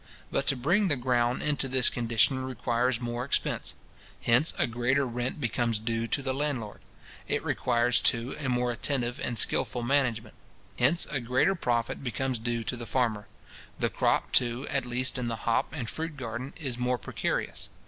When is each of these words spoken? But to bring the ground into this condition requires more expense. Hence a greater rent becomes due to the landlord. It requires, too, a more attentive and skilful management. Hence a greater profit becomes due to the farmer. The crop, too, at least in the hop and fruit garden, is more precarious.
But 0.31 0.47
to 0.47 0.55
bring 0.55 0.87
the 0.87 0.95
ground 0.95 1.43
into 1.43 1.67
this 1.67 1.87
condition 1.87 2.43
requires 2.43 2.99
more 2.99 3.23
expense. 3.23 3.75
Hence 4.23 4.51
a 4.57 4.65
greater 4.65 5.05
rent 5.05 5.39
becomes 5.39 5.77
due 5.77 6.07
to 6.07 6.23
the 6.23 6.33
landlord. 6.33 6.79
It 7.27 7.43
requires, 7.45 7.99
too, 7.99 8.35
a 8.39 8.49
more 8.49 8.71
attentive 8.71 9.19
and 9.23 9.37
skilful 9.37 9.83
management. 9.83 10.33
Hence 10.79 11.05
a 11.11 11.19
greater 11.19 11.53
profit 11.53 12.03
becomes 12.03 12.39
due 12.39 12.63
to 12.63 12.75
the 12.75 12.87
farmer. 12.87 13.27
The 13.77 13.91
crop, 13.91 14.31
too, 14.31 14.65
at 14.71 14.87
least 14.87 15.19
in 15.19 15.27
the 15.27 15.35
hop 15.45 15.71
and 15.71 15.87
fruit 15.87 16.17
garden, 16.17 16.55
is 16.59 16.79
more 16.79 16.97
precarious. 16.97 17.69